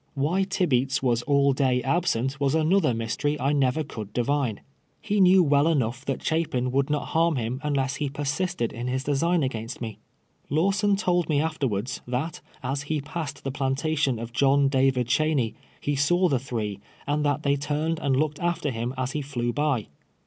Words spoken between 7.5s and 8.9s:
unless he persisted in